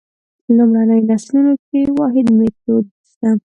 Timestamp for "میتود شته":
2.37-3.29